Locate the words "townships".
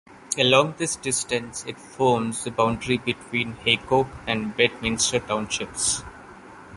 5.19-6.01